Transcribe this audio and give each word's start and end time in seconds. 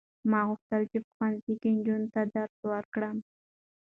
ما 0.29 0.39
غوښتل 0.47 0.81
چې 0.91 0.97
په 1.03 1.09
ښوونځي 1.15 1.53
کې 1.61 1.69
نجونو 1.77 2.07
ته 2.13 2.21
درس 2.33 2.57
ورکړم. 2.71 3.17